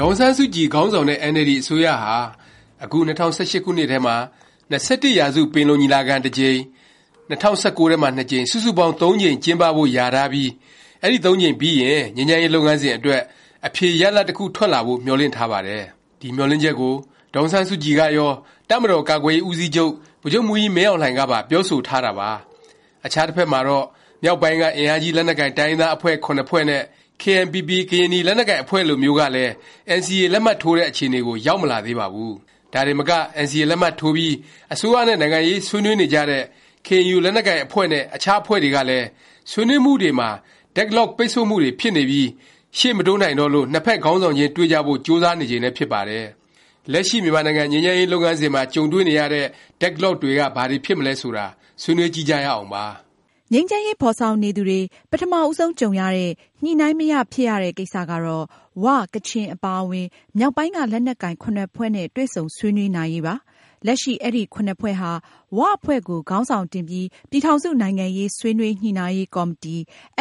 [0.00, 2.16] ဒေါ်အောင်ဆန်းစုကြည် ခေါင်းဆောင်တဲ့ အင်န်အယ်လ်ဒီ အစိုးရဟာ
[2.84, 4.16] အခု ၂၀၁၈ ခုနှစ်ထဲမှာ
[4.70, 6.58] ၂၁ ရာစု ပင်လုံညီလာခံ တစ်ကြိမ်၊
[7.30, 10.50] ၂၀၁၉ ထဲမှာကြိမ် စုစုပေါင်းကြိမ် ကျင်းပဖို့ လျာထားပြီး
[11.02, 13.22] အဲဒီကြိမ်ပြီးရင် ငြိမ်းချမ်းရေး လုပ်ငန်းစဉ် အတွက်
[13.66, 15.84] အဖြေရလာဒ် တစ်ခု ထွက်လာဖို့ မျှော်လင့်ထားပါတယ်။
[16.20, 16.94] ဒီမျှော်လင့်ချက်ကို
[17.34, 18.30] ဒေါ်အောင်ဆန်းစုကြည်ကရော၊
[18.68, 22.30] တပ်မတော်ကာကွယ်ရေး ဦးစီးချုပ် ဗိုလ်ချုပ်မှူးကြီး မင်းအောင်လှိုင်ကပါ ပြောဆိုထားတာပါ။
[23.06, 23.86] အခြားတစ်ဖက်မှာတော့
[24.22, 26.16] မြောက်ပိုင်းက အင်အားကြီး လက်နက်ကိုင် တိုင်းရင်းသား အဖွဲ့
[26.50, 26.82] ဖွဲ့နဲ့
[27.22, 29.52] KNPP ကရင်နီလက်နက်ကိုင်အဖွဲ့လိုမျိုးကလည်း
[29.98, 32.32] NCA လက်မှတ်ထိုးတဲ့ အခြေအနေကို ရောက်မလာသေးပါဘူး။
[32.72, 33.12] ဒါတင်မက
[33.44, 34.34] NCA လက်မှတ်ထိုးပြီး
[34.72, 36.42] အစိုးရနဲ့ နိုင်ငံရေး ဆွေးနွေးနေကြတဲ့
[36.86, 39.06] KNU လက်နက်ကိုင်အဖွဲ့နဲ့ အခြားအဖွဲ့တွေကလည်း
[39.50, 40.30] ဆွေးနွေးမှုတွေမှာ
[40.76, 42.28] Deadlock ပိတ်ဆို့မှုတွေ ဖြစ်နေပြီး
[42.78, 46.26] ရှေ့မတိုးနိုင်တော့လို့ နှစ်ဖက် ခေါင်းဆောင်ချင်း တွေ့ကြဖို့ ကြိုးစားနေချိန်လည်း ဖြစ်ပါတယ်။
[46.92, 49.46] လက်ရှိ မြန်မာနိုင်ငံ ငြိမ်းချမ်းရေး လုပ်ငန်းစဉ်မှာ ကြုံတွေ့နေရတဲ့
[49.80, 51.46] Deadlock တွေက ဘာတွေ ဖြစ်မလဲ ဆိုတာ
[51.82, 52.86] ဆွေးနွေးကြည့်ကြရအောင်ပါ။
[53.54, 56.32] ငြိမ်းချမ်းရေး ဖော်ဆောင်နေသူတွေ ပထမဦးဆုံး ကြုံရတဲ့
[56.62, 58.44] ညှိနှိုင်းမရ ဖြစ်ရတဲ့ ကိစ္စကတော့
[58.84, 60.06] ဝ၊ကချင် အပါအဝင်
[60.38, 63.34] မြောက်ပိုင်းက လက်နက်ကိုင် ဖွဲ့နဲ့ တွေ့ဆုံဆွေးနွေးနိုင်ရေးပါ။
[63.86, 65.10] လက်ရှိ အဲဒီ ဖွဲ့ဟာ
[65.58, 69.76] ၀ အဖွဲ့ကို ခေါင်းဆောင်တင်ပြီး ပြည်ထောင်စု နိုင်ငံရေး ဆွေးနွေးညှိနှိုင်းရေး ကော်မတီ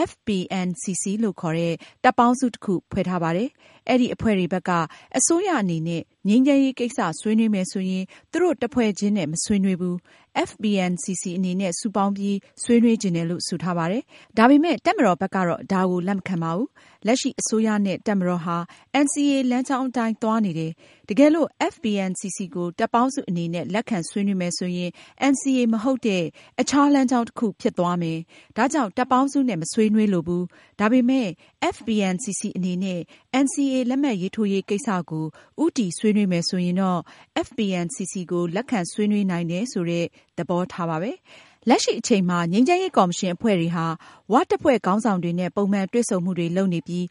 [0.09, 3.49] FPNCC လို့ခေါ်တဲ့ တပ်ပေါင်းစု တစ်ခု ဖွဲ့ထားပါတယ်။
[3.89, 4.71] အဲဒီအဖွဲ့တွေဘက်က
[5.17, 9.95] အစိုးရအနေနဲ့ ငြိမ်းချမ်းရေးကိစ္စ ဆွေးနွေးမယ်ဆိုရင် သူတို့ တစ်ဖွဲ့ချင်းနဲ့ မဆွေးနွေးဘူး၊
[10.49, 14.03] FPNCC အနေနဲ့ စုပေါင်းပြီး ဆွေးနွေးချင်တယ်လို့ ဆိုထားပါတယ်။
[14.37, 16.67] ဒါပေမယ့် တပ်မတော်ဘက်ကတော့ ဒါကို လက်မခံပါဘူး။
[17.07, 18.57] လက်ရှိ အစိုးရနဲ့ တပ်မတော်ဟာ
[19.03, 20.71] NCA လမ်းကြောင်းအတိုင်း သွားနေတယ်၊
[21.09, 24.89] တကယ်လို့ FPNCC ကို တပ်ပေါင်းစုအနေနဲ့ လက်ခံဆွေးနွေးမယ်ဆိုရင်
[25.31, 26.23] NCA မဟုတ်တဲ့
[26.61, 28.17] အခြားလမ်းကြောင်း တစ်ခု ဖြစ်သွားမယ်၊
[28.57, 30.43] ဒါကြောင့် တပ်ပေါင်းစုနဲ့ မဆွေးနွေးလိုဘူး၊
[30.79, 31.29] ဒါပေမယ့်
[31.75, 32.99] FPNCC အနေနဲ့
[33.37, 35.25] NCA လက်မှတ်ရေးထိုးရေးကိစ္စကို
[35.63, 36.99] ဦးတည်ဆွေးနွေးမယ်ဆိုရင်တော့
[37.45, 40.05] FPNCC ကို လက်ခံဆွေးနွေးနိုင်တယ်ဆိုတဲ့
[40.37, 41.11] သဘောထားပါပဲ။
[41.69, 43.85] လက်ရှိအချိန်မှာ ငြိမ်းချမ်းရေးကော်မရှင်အဖွဲ့တွေဟာ
[44.33, 47.05] ၀တပ်ဖွဲ့ခေါင်းဆောင်တွေနဲ့ ပုံမှန်တွေ့ဆုံမှုတွေလုပ်နေပြီး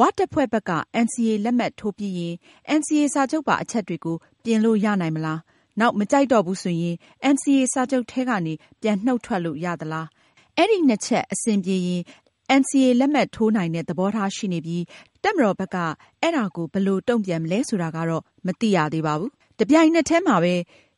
[0.00, 0.72] ၀တပ်ဖွဲ့ဘက်က
[1.04, 2.34] NCA လက်မှတ်ထိုးပြီးရင်
[2.78, 5.38] NCA စာချုပ်ပါ အချက်တွေကို ပြင်လို့ရနိုင်မလား၊
[5.80, 6.94] နောက် မကြိုက်တော့ဘူးဆိုရင်
[7.34, 10.06] NCA စာချုပ်ထဲကနေ ပြန်နှုတ်ထွက်လို့ ရသလား၊
[10.58, 12.02] အဲဒီ ချက် အဆင်ပြေရင်
[12.60, 14.82] NCA လက်မှတ်ထိုးနိုင်တဲ့ သဘောထားရှိနေပြီး
[15.24, 15.76] တပ်မတော်ဘက်က
[16.22, 20.54] အဲဒါကို ဘယ်လို တုန့်ပြန်မလဲ ဆိုတာကတော့ မသိရသေးပါဘူး။တစ်ပြိုင်နက်တည်းမှာပဲ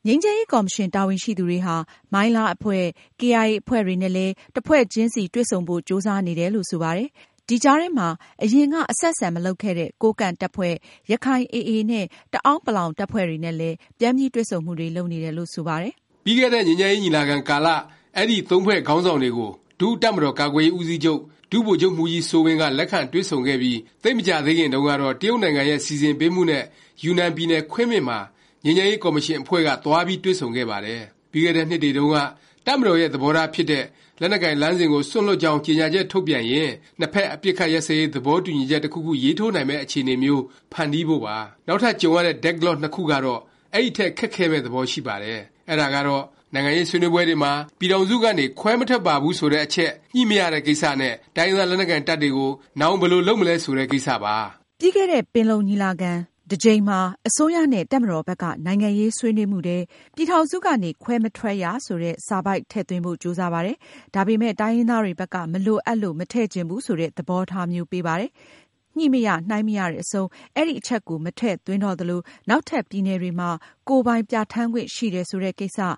[0.06, 1.76] ငြိမ်းချမ်းရေး ကော်မရှင် တာဝန်ရှိသူတွေဟာ
[2.12, 2.82] မိုင်းလားအဖွဲ့၊
[3.20, 7.08] KIA အဖွဲ့တွေနဲ့လည်း တစ်ဖွဲ့ချင်းစီ တွေ့ဆုံဖို့ ကြိုးစားနေတယ်လို့ ဆိုပါတယ်။
[7.48, 8.08] ဒီကြားထဲမှာ
[8.42, 10.74] အရင်က အဆက်အဆံ မလုပ်ခဲ့တဲ့ ကိုးကန့် တပ်ဖွဲ့၊
[11.10, 15.92] ရခိုင် AA နဲ့ တအဲာန်းပလောင် တပ်ဖွဲ့တွေနဲ့လည်း ပြန်ပြီး တွေ့ဆုံမှုတွေ လုပ်နေတယ်လို့ ဆိုပါတယ်။
[16.24, 17.68] ပြီးခဲ့တဲ့ ငြိမ်းချမ်းရေး ညီလာခံကာလ
[18.16, 19.50] အဲဒီဖွဲ့ခေါင်းဆောင်တွေကို
[19.80, 21.20] ဒုတပ်မတော် ကာကွယ်ရေး ဦးစီးချုပ်
[21.50, 26.64] ဒုဗိုလ်ချုပ်မှူးကြီးစိုးဝင်းက လက်ခံတွေ့ဆုံခဲ့ပြီး သိပ်မကြာသေးခင်တုန်းကတော့ တရုတ်နိုင်ငံရဲ့ စီစဉ်ပေးမှုနဲ့
[27.02, 28.18] ယူနန်ပြည်နယ် ခွင်းမင်မှာ
[28.64, 31.00] ငြိမ်းချမ်းရေး ကော်မရှင်အဖွဲ့က သွားပြီး တွေ့ဆုံခဲ့ပါတယ်။
[31.32, 32.16] ပြီးခဲ့တဲ့နှစ်တွေတုန်းက
[32.66, 33.84] တပ်မတော်ရဲ့ သဘောထားဖြစ်တဲ့
[34.20, 40.42] လက်နက်ကိုင်လမ်းစဉ်ကို စွန့်လွှတ်ကြောင်း ကြေငြာချက် ထုတ်ပြန်ရင် နှစ်ဖက် အပစ်အခတ် ရပ်စဲရေး သဘောတူညီချက် တစ်ခုခု ရေးထိုးနိုင်မယ့် အခြေအနေမျိုး
[40.72, 41.36] ဖန်တီးဖို့ပါ။
[41.66, 43.40] နောက်ထပ် ကြုံရတဲ့ Deadlock နှစ်ခုကတော့
[43.74, 46.24] အဲဒီထက် ခက်ခဲမယ့် သဘောရှိပါတယ်။အဲဒါကတော့
[46.54, 54.36] နိုင်ငံရေးဆွေးနွေးပွဲတွေမှာ ပြည်ထောင်စုကနေ ခွဲမထွက်ပါဘူး ဆိုတဲ့အချက် ညှိမရတဲ့ကိစ္စနဲ့ တိုင်းရင်းသား လက်နက်ကိုင်တပ်တွေကို နောင် ဘယ်လို လုပ်မလဲ ဆိုတဲ့ ကိစ္စပါ။
[54.80, 56.12] ပြီးခဲ့တဲ့ ပင်လုံညီလာခံ
[56.50, 59.78] တစ်ကြိမ်မှာ အစိုးရနဲ့ တပ်မတော်ဘက်က နိုင်ငံရေးဆွေးနွေးမှုထဲ
[60.14, 63.76] ပြည်ထောင်စုကနေ ခွဲမထွက်ရ ဆိုတဲ့ စာပိုဒ် ထည့်သွင်းဖို့ ကြိုးစားပါတယ်။
[64.14, 68.30] ဒါပေမယ့် တိုင်းရင်းသားတွေဘက်က မလိုအပ်လို့ မထည့်ချင်ဘူး ဆိုတဲ့ သဘောထားမျိုး ပေးပါတယ်။
[68.96, 73.50] ညှိမရ၊နှိုင်းမရတဲ့အဆုံး အဲဒီ အချက်ကို မထည့်သွင်းတော့သလို၊နောက်ထပ် ပြည်နယ်တွေမှာ
[73.88, 75.78] ကိုယ်ပိုင်ပြဌာန်းခွင့် ရှိတယ် ဆိုတဲ့ကိစ္စ၊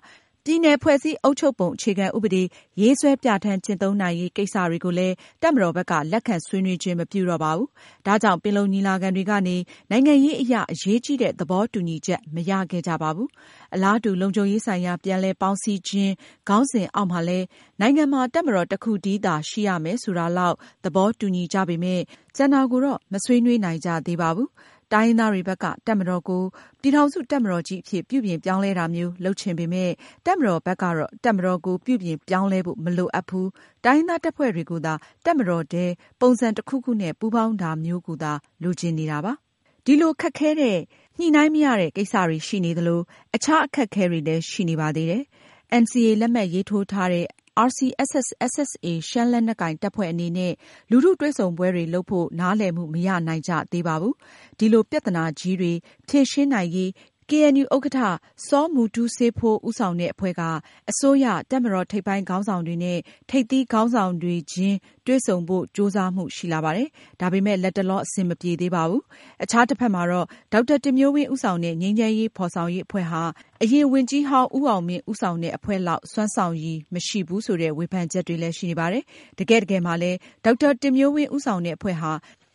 [0.51, 2.43] ပြည်နယ် ဖွဲ့စည်းအုပ်ချုပ်ပုံ အခြေခံဥပဒေ
[2.81, 7.67] ရေးဆွဲပြဌာန်းကျင့်သုံးနိုင်ရေး ကိစ္စတွေကိုလည်း တပ်မတော်ဘက်က လက်ခံဆွေးနွေးခြင်း မပြုတော့ပါဘူး။
[8.07, 9.55] ဒါကြောင့် ပင်လုံညီလာခံတွေကနေ
[9.91, 13.29] နိုင်ငံရေးအရ အရေးကြီးတဲ့ သဘောတူညီချက် မရခဲ့ကြပါဘူး။
[13.73, 16.13] အလားတူ လုံခြုံရေးဆိုင်ရာ ပြန်လည်ပေါင်းစည်းခြင်း
[16.49, 17.45] ခေါင်းစဉ်အောက်မှာလည်း
[17.81, 22.03] နိုင်ငံမှာ တပ်မတော် တစ်ခုတည်းသာ ရှိရမယ် ဆိုတာလောက် သဘောတူညီကြပေမယ့်
[22.35, 24.49] ကျန်တာကိုတော့ မဆွေးနွေးနိုင်ကြသေးပါဘူး။
[24.93, 26.43] တိုင်းရင်းသားတွေဘက်က တပ်မတော်ကို
[26.81, 29.93] ပြည်ထောင်စု တပ်မတော်ကြီးအဖြစ် ပြုပြင်ပြောင်းလဲတာမျိုး လုပ်ချင်ပေမယ့်
[30.25, 33.47] တပ်မတော်ဘက်ကတော့ တပ်မတော်ကို ပြုပြင်ပြောင်းလဲဖို့ မလိုအပ်ဘူး၊
[33.85, 34.93] တိုင်းရင်းသား တပ်ဖွဲ့တွေကိုသာ
[35.25, 35.85] တပ်မတော်ထဲ
[36.21, 38.31] ပုံစံ တစ်ခုခုနဲ့ ပူးပေါင်းတာမျိုးကိုသာ
[38.63, 39.33] လိုချင်နေတာပါ။
[39.85, 40.77] ဒီလို ခက်ခဲတဲ့
[41.19, 42.99] ညှိနှိုင်းမရတဲ့ ကိစ္စတွေ ရှိနေသလို၊
[43.35, 45.23] အခြား အခက်အခဲတွေလည်း ရှိနေပါသေးတယ်။
[45.81, 47.25] NCA လက်မှတ်ရေးထိုးထားတဲ့
[47.67, 50.53] RCSS/SSA ရှမ်းလက်နက်ကိုင်တပ်ဖွဲ့အနေနဲ့
[50.89, 54.13] လူထုတွေ့ဆုံပွဲတွေလုပ်ဖို့ နားလည်မှု မရနိုင်ကြသေးပါဘူး။
[54.59, 55.73] ဒီလို ပြသနာကြီးတွေ
[56.07, 56.89] ဖြေရှင်းနိုင်ရေး
[57.29, 57.99] ကေအဲန်ယူဥက္ကဌ
[58.47, 60.41] စောမူတူးစေးဖိုး ဦးဆောင်တဲ့အဖွဲ့က
[60.89, 62.99] အစိုးရ၊တပ်မတော် ထိပ်ပိုင်းခေါင်းဆောင်တွေနဲ့
[63.29, 66.87] ထိပ်သီးခေါင်းဆောင်တွေချင်း တွေ့ဆုံဖို့ ကြိုးစားမှု ရှိလာပါတယ်။
[67.21, 69.01] ဒါပေမယ့် လတ်တလော အဆင်မပြေသေးပါဘူး။
[69.43, 73.23] အခြားတစ်ဖက်မှာတော့ ဒေါက်တာတင်မျိုးဝင်း ဦးဆောင်တဲ့ ငြိမ်းချမ်းရေး ဖော်ဆောင်ရေး အဖွဲ့ဟာ
[73.63, 79.03] အရင် ဝန်ကြီးဟောင်း ဦးအောင်မင်း ဦးဆောင်တဲ့ အဖွဲ့လောက် စွမ်းဆောင်ရည် မရှိဘူး ဆိုတဲ့ ဝေဖန်ချက်တွေလည်း ရှိနေပါတယ်။
[79.39, 82.11] တကယ့်တကယ်မှာလည်း ဒေါက်တာတင်မျိုးဝင်း ဦးဆောင်တဲ့ အဖွဲ့ဟာ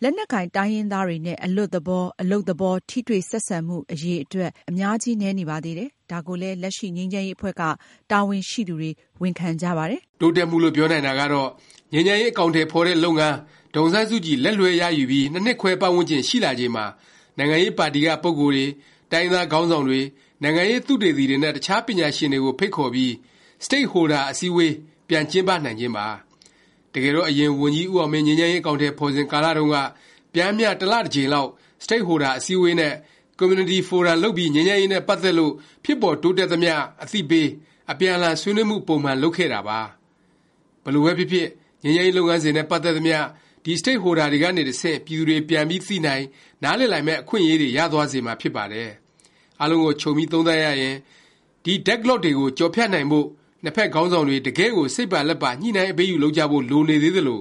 [0.06, 7.62] လက်နက်ကိုင် တိုင်းရင်းသားတွေနဲ့ အလွတ်သဘော၊အလုပ်သဘော ထိတွေ့ဆက်ဆံမှု အရည်အတွက် အများကြီး နည်းနေပါသေးတယ်။ဒါကိုလည်း လက်ရှိ ငြိမ်းချမ်းရေး အဖွဲ့က
[8.11, 8.91] တာဝန်ရှိသူတွေ
[9.23, 11.49] ဝန်ခံကြပါတယ်။တိုးတက်မှုလို့ ပြောနိုင်တာကတော့
[11.93, 13.37] ငြိမ်းချမ်းရေး အကောင်အထည်ဖော်တဲ့ လုပ်ငန်း
[13.75, 16.85] ဒေါ်အောင်ဆန်းစုကြည် လက်လွဲှရယူပြီး ၂ နှစ်ခွဲ ပတ်ဝန်းကျင် ရှိလာချိန်မှာ
[17.39, 18.65] နိုင်ငံရေးပါတီက ပုဂ္ဂိုလ်တွေ၊
[19.12, 20.00] တိုင်းရင်းသား ခေါင်းဆောင်တွေ၊
[20.43, 23.11] နိုင်ငံရေး သုတေသီတွေနဲ့ အခြားပညာရှင်တွေကို ဖိတ်ခေါ်ပြီး
[23.65, 24.75] Stakeholder အစည်းအဝေး
[25.09, 26.07] ပြန်ကျင်းပနိုင်ခြင်းပါ။
[26.94, 29.76] တကယ်တော့ အရင် ဝန်ကြီးဦးအောင်မင်း ငြိမ်းချမ်းရေး အကောင်အထည် ဖော်စဉ်ကာလတုန်းက
[30.35, 31.50] ပျမ်းမျှ တစ်လ တစ်ကြိမ်လောက်
[31.85, 32.94] Stakeholder အစည်းအဝေးနဲ့
[33.38, 35.52] ကွန်မြူနတီဖိုရမ်လုပ်ပြီး ငြိမ်းချမ်းရေးနဲ့ ပတ်သက်လို့
[35.85, 37.46] ဖြစ်ပေါ်တိုးတက်သမျှ အသိပေး၊
[37.91, 39.81] အပြန်အလှန် ဆွေးနွေးမှု ပုံမှန် လုပ်ခဲ့တာပါ။
[40.85, 41.49] ဘယ်လိုပဲဖြစ်ဖြစ်
[41.82, 43.19] ငြိမ်းချမ်းရေး လုပ်ငန်းစဉ်နဲ့ ပတ်သက်သမျှ
[43.64, 46.23] ဒီ Stakeholder တွေကနေ တဆင့် ပြည်သူတွေ ပြန်ပြီး သိနိုင်၊
[46.62, 48.90] နားလည်နိုင်မယ့် အခွင့်အရေးတွေ ရသွားစေမှာ ဖြစ်ပါတယ်။
[49.61, 50.97] အားလုံးကို ခြုံပြီး သုံးသပ်ရရင်
[51.64, 53.26] ဒီ Deadlock တွေကို ကျော်ဖြတ်နိုင်ဖို့
[53.64, 57.40] နှစ်ဖက်ခေါင်းဆောင်တွေ တကယ့်ကို စိတ်ပါလက်ပါ ညှိနှိုင်းအပေးအယူ လုပ်ကြဖို့ လိုနေသေးသလို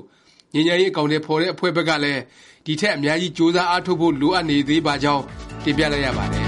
[0.54, 2.22] ၊ငြိမ်းချမ်းရေး အကောင်အထည် ဖော်တဲ့ အဖွဲ့ဘက်ကလည်း
[2.66, 5.24] ဒီထက် အများကြီး ကြိုးစားအားထုတ်ဖို့ လိုအပ်နေသေးပါကြောင်း
[5.64, 6.43] တင်ပြလိုက်ရပါတယ်